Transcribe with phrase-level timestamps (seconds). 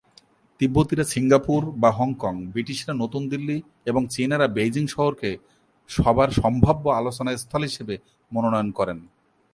[0.59, 3.57] তিব্বতীরা Singapore বা Hong Kong, ব্রিটিশরা নতুন দিল্লি
[3.85, 5.29] এবং চীনারা বেইজিং শহরকে
[5.89, 7.95] সভার সম্ভাব্য আলোচনা স্থল হিসেবে
[8.31, 8.99] মনোনয়ন করেন।